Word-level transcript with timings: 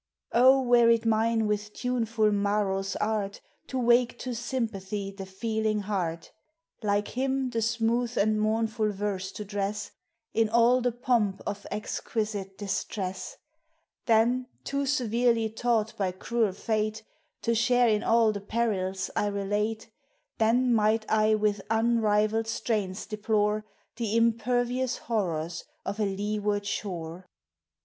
<>. 0.29 0.33
were 0.33 0.89
it 0.89 1.05
mine 1.05 1.45
with 1.45 1.73
tuneful 1.73 2.31
Maro's 2.31 2.95
art 2.95 3.39
To 3.67 3.77
wake 3.77 4.17
to 4.17 4.33
sympathy 4.33 5.11
the 5.11 5.27
feeling 5.27 5.81
heart; 5.81 6.31
Like 6.81 7.09
him 7.09 7.51
the 7.51 7.61
smooth 7.61 8.17
and 8.17 8.41
mournful 8.41 8.91
verse 8.93 9.31
to 9.33 9.45
dress 9.45 9.91
In 10.33 10.49
all 10.49 10.81
the 10.81 10.91
pomp 10.91 11.43
of 11.45 11.67
exquisite 11.69 12.57
distress, 12.57 13.37
Then 14.07 14.47
too 14.63 14.87
severely 14.87 15.51
taught 15.51 15.95
by 15.97 16.11
cruel 16.13 16.53
fate, 16.53 17.03
To 17.43 17.53
share 17.53 17.87
in 17.87 18.01
all 18.01 18.31
the 18.31 18.41
perils 18.41 19.11
I 19.15 19.27
relate, 19.27 19.83
V— 19.83 19.87
27 20.39 20.75
118 20.75 20.77
POEMS 20.77 20.89
OF 20.89 21.05
XATURE. 21.05 21.09
Then 21.13 21.29
might 21.29 21.29
I 21.69 21.79
with 21.79 21.93
unrivalled 22.01 22.47
strains 22.47 23.05
deplore 23.05 23.65
The 23.97 24.17
impervious 24.17 24.97
horrors 24.97 25.63
of 25.85 25.99
a 25.99 26.05
leeward 26.07 26.65
shore 26.65 27.27